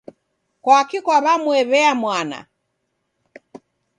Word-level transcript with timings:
Kwaki 0.63 0.97
kwaw'amwew'ea 1.05 1.79
mwana 2.01 2.39